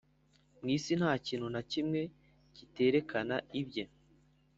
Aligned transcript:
Mu 0.59 0.67
isi 0.77 0.91
ntakintu 0.99 1.47
nakimwe 1.53 2.01
kiterekana 2.55 3.35
ibye 3.59 3.83